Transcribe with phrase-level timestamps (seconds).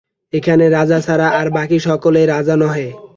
[0.33, 2.87] এখানে রাজা ছাড়া আর বাকি সকলেই রাজা নহে।